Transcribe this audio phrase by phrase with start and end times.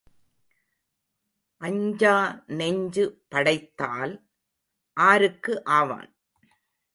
[1.61, 2.43] அஞ்சா
[2.47, 4.13] நெஞ்சு படைத்தால்
[4.97, 6.11] ஆருக்கு ஆவான்?